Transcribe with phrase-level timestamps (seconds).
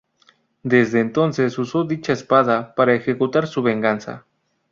[0.63, 4.25] Desde entonces usó dicha espada para ejecutar su venganza.